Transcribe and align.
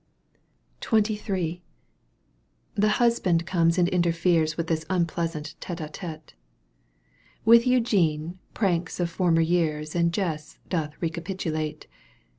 XXIII. 0.83 1.61
The 2.73 2.87
husband 2.89 3.45
comes 3.45 3.77
and 3.77 3.87
interferes 3.89 4.57
With 4.57 4.65
this 4.65 4.83
unpleasant 4.89 5.53
tete 5.59 5.77
drtete, 5.77 6.33
With 7.45 7.67
Eugene 7.67 8.39
pranks 8.55 8.99
of 8.99 9.11
former 9.11 9.41
years 9.41 9.93
And 9.93 10.11
jests 10.11 10.57
doth 10.69 10.99
recapitulate. 11.03 11.85